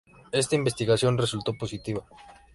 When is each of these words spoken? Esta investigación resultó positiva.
Esta 0.31 0.55
investigación 0.55 1.15
resultó 1.15 1.53
positiva. 1.53 2.03